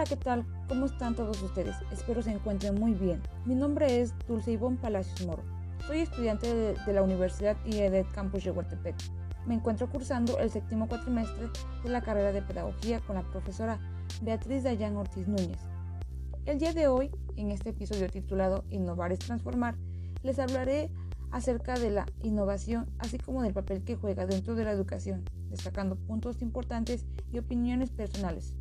[0.00, 0.46] Hola, ¿qué tal?
[0.66, 1.76] ¿Cómo están todos ustedes?
[1.92, 3.20] Espero se encuentren muy bien.
[3.44, 5.42] Mi nombre es Dulce Ivonne Palacios Moro.
[5.86, 8.96] Soy estudiante de, la Universidad IED Campus de Huertepec.
[9.46, 11.50] Me encuentro cursando el séptimo cuatrimestre
[11.84, 13.78] de la carrera de Pedagogía con la profesora
[14.22, 15.58] Beatriz Dayan Ortiz Núñez.
[16.46, 19.76] El día de hoy, en este episodio titulado Innovar es transformar,
[20.22, 20.90] les hablaré
[21.30, 25.96] acerca de la innovación, así como del papel que juega dentro de la educación, destacando
[25.96, 28.54] puntos importantes y opiniones personales.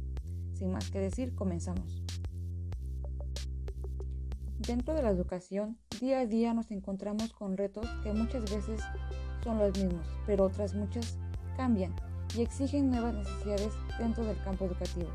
[0.60, 2.04] Sin más que decir, comenzamos.
[4.58, 8.82] Dentro de la educación, día a día nos encontramos con retos que muchas veces
[9.42, 11.18] son los mismos, pero otras muchas
[11.56, 11.96] cambian
[12.36, 15.08] y exigen nuevas necesidades dentro del campo educativo.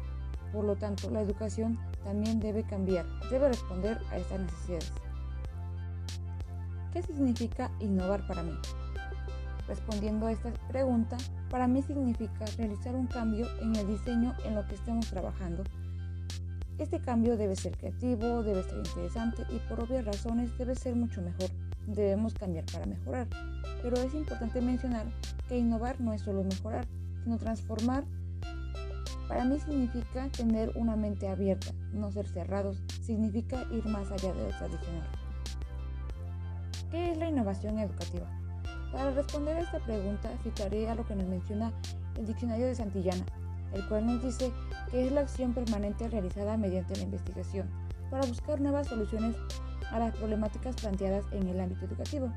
[0.51, 4.93] Por lo tanto, la educación también debe cambiar, debe responder a estas necesidades.
[6.91, 8.55] ¿Qué significa innovar para mí?
[9.67, 11.17] Respondiendo a esta pregunta,
[11.51, 15.65] para mí significa realizar un cambio en el diseño en lo que estemos trabajando.
[16.79, 21.23] Este cambio debe ser creativo, debe ser interesante y por obvias razones debe ser mucho
[21.23, 21.49] mejor.
[21.87, 23.29] Debemos cambiar para mejorar.
[23.83, 25.07] Pero es importante mencionar
[25.49, 26.87] que innovar no es solo mejorar,
[27.23, 28.05] sino transformar.
[29.29, 34.43] Para mí significa tener una mente abierta, no ser cerrados, significa ir más allá de
[34.43, 35.09] lo tradicional.
[36.91, 38.44] ¿Qué es la innovación educativa?
[38.95, 41.73] Para responder a esta pregunta, citaré a lo que nos menciona
[42.17, 43.27] el diccionario de Santillana,
[43.73, 44.53] el cual nos dice
[44.91, 47.69] que es la acción permanente realizada mediante la investigación
[48.09, 49.35] para buscar nuevas soluciones
[49.91, 52.33] a las problemáticas planteadas en el ámbito educativo.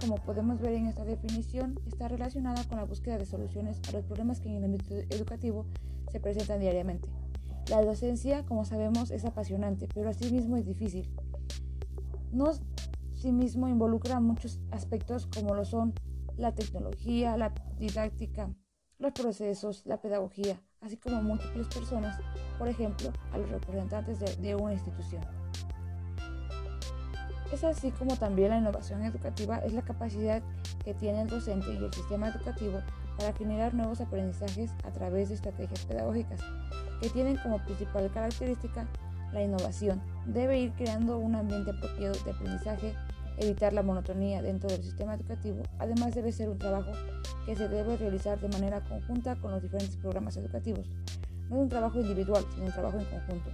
[0.00, 4.04] Como podemos ver en esta definición, está relacionada con la búsqueda de soluciones a los
[4.04, 5.64] problemas que en el ámbito educativo
[6.10, 7.08] se presentan diariamente.
[7.70, 11.08] La docencia, como sabemos, es apasionante, pero asimismo es difícil.
[12.32, 12.60] Nos
[13.22, 15.94] sí mismo involucra muchos aspectos como lo son
[16.36, 18.52] la tecnología, la didáctica,
[18.98, 22.18] los procesos, la pedagogía, así como múltiples personas,
[22.58, 25.22] por ejemplo, a los representantes de, de una institución.
[27.52, 30.42] Es así como también la innovación educativa es la capacidad
[30.84, 32.80] que tiene el docente y el sistema educativo
[33.16, 36.40] para generar nuevos aprendizajes a través de estrategias pedagógicas,
[37.00, 38.88] que tienen como principal característica
[39.32, 40.02] la innovación.
[40.26, 42.94] Debe ir creando un ambiente apropiado de aprendizaje
[43.38, 46.92] evitar la monotonía dentro del sistema educativo, además debe ser un trabajo
[47.46, 50.86] que se debe realizar de manera conjunta con los diferentes programas educativos.
[51.48, 53.50] No es un trabajo individual, sino un trabajo en conjunto.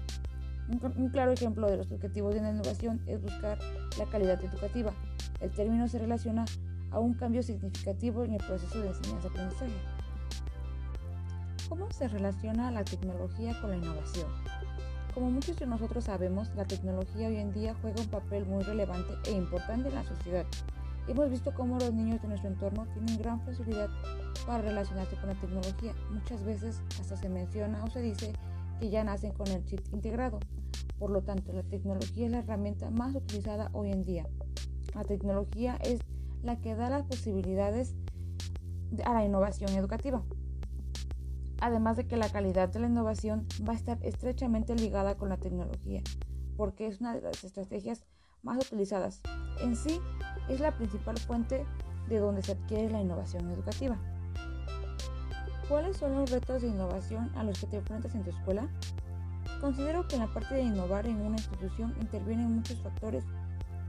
[0.99, 3.59] Un, claro ejemplo de los objetivos de la innovación es buscar
[3.99, 4.93] la calidad educativa.
[5.41, 6.45] El término se relaciona
[6.91, 9.72] a un cambio significativo en el proceso de enseñanza-aprendizaje.
[11.69, 14.27] ¿Cómo se relaciona la tecnología con la innovación?
[15.14, 19.14] Como muchos de nosotros sabemos, la tecnología hoy en día juega un papel muy relevante
[19.26, 20.46] e importante en la sociedad.
[21.08, 23.88] Hemos visto cómo los niños de nuestro entorno tienen gran facilidad
[24.47, 25.94] para relacionarse con la tecnología.
[26.10, 28.32] Muchas veces hasta se menciona o se dice
[28.78, 30.38] que ya nacen con el chip integrado.
[30.98, 34.26] Por lo tanto, la tecnología es la herramienta más utilizada hoy en día.
[34.94, 36.00] La tecnología es
[36.42, 37.94] la que da las posibilidades
[39.04, 40.22] a la innovación educativa
[41.60, 45.36] además de que la calidad de la innovación va a estar estrechamente ligada con la
[45.36, 46.02] tecnología,
[46.56, 48.04] porque es una de las estrategias
[48.42, 49.20] más utilizadas.
[49.60, 50.00] En sí,
[50.48, 51.64] es la principal fuente
[52.08, 53.98] de donde se adquiere la innovación educativa.
[55.68, 58.68] ¿Cuáles son los retos de innovación a los que te enfrentas en tu escuela?
[59.60, 63.24] Considero que en la parte de innovar en una institución intervienen muchos factores.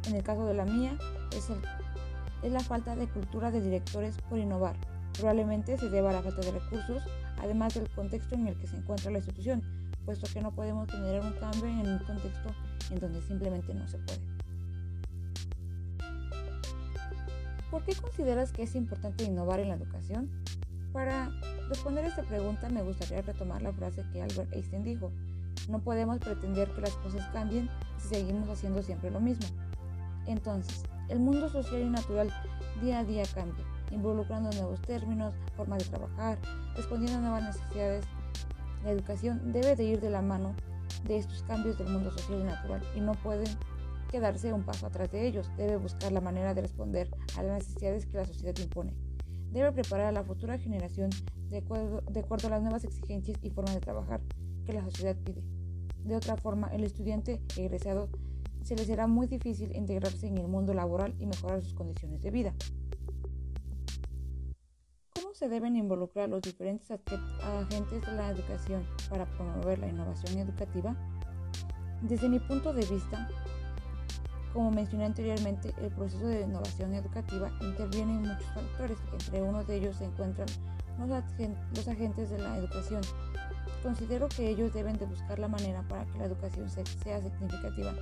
[0.07, 0.97] En el caso de la mía,
[1.31, 1.49] es,
[2.43, 4.75] la falta de cultura de directores por innovar.
[5.13, 7.03] Probablemente se deba a la falta de recursos,
[7.39, 9.61] además del contexto en el que se encuentra la institución,
[10.05, 12.49] puesto que no podemos generar un cambio en un contexto
[12.91, 14.19] en donde simplemente no se puede.
[17.71, 20.29] ¿Por qué consideras que es importante innovar en la educación?
[20.91, 21.29] Para
[21.69, 25.11] responder esta pregunta me gustaría retomar la frase que Albert Einstein dijo,
[25.69, 27.69] no podemos pretender que las cosas cambien
[27.99, 29.45] si seguimos haciendo siempre lo mismo.
[30.25, 32.33] Entonces, el mundo social y natural
[32.81, 36.39] día a día cambia involucrando nuevos términos, formas de trabajar,
[36.75, 38.05] respondiendo a nuevas necesidades.
[38.83, 40.55] La educación debe de ir de la mano
[41.05, 43.45] de estos cambios del mundo social y natural y no puede
[44.09, 45.49] quedarse un paso atrás de ellos.
[45.57, 48.93] Debe buscar la manera de responder a las necesidades que la sociedad impone.
[49.51, 51.09] Debe preparar a la futura generación
[51.49, 54.21] de acuerdo, a las nuevas exigencias y formas de trabajar
[54.65, 55.43] que la sociedad pide.
[56.03, 58.09] De otra forma, el estudiante egresado
[58.63, 62.29] se le será muy difícil integrarse en el mundo laboral y mejorar sus condiciones de
[62.29, 62.53] vida
[65.39, 70.93] se deben involucrar los diferentes agentes de la educación para promover la innovación educativa?
[72.01, 73.29] Desde mi punto de vista,
[74.51, 78.97] como mencioné anteriormente, el proceso de innovación educativa interviene en muchos factores.
[79.13, 80.47] Entre uno de ellos se encuentran
[80.99, 83.01] los, agentes de la educación,
[83.81, 87.93] considero que ellos deben de buscar la manera para que la educación sea significativa.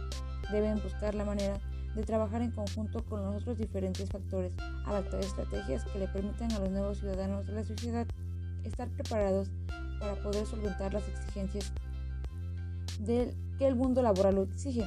[0.51, 1.59] Deben buscar la manera
[1.97, 4.53] de trabajar en conjunto con los otros diferentes factores,
[4.85, 8.05] adaptar estrategias que le permitan a los nuevos ciudadanos de la sociedad
[8.63, 9.49] estar preparados
[9.99, 11.71] para poder solventar las exigencias
[13.03, 14.85] que el mundo laboral exige.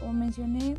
[0.00, 0.76] Como mencioné,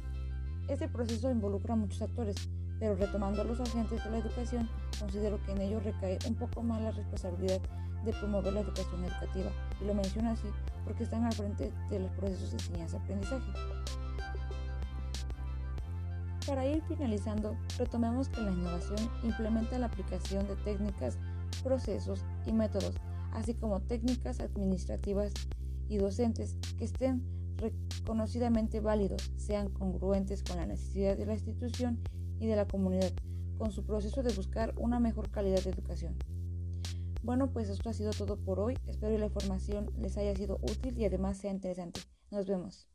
[0.68, 2.36] este proceso involucra a muchos actores,
[2.77, 4.68] pero retomando a los agentes de la educación,
[5.00, 7.62] considero que en ellos recae un poco más la responsabilidad
[8.04, 9.51] de promover la educación educativa,
[9.81, 10.48] y lo menciono así
[10.83, 14.06] porque están al frente de los procesos de enseñanza-aprendizaje.
[16.48, 21.18] Para ir finalizando, retomemos que la innovación implementa la aplicación de técnicas,
[21.62, 22.96] procesos y métodos,
[23.34, 25.34] así como técnicas administrativas
[25.90, 27.22] y docentes que estén
[27.58, 32.00] reconocidamente válidos, sean congruentes con la necesidad de la institución
[32.40, 33.12] y de la comunidad,
[33.58, 36.16] con su proceso de buscar una mejor calidad de educación.
[37.24, 38.78] Bueno, pues esto ha sido todo por hoy.
[38.88, 42.00] Espero que la información les haya sido útil y además sea interesante.
[42.32, 42.88] Nos vemos.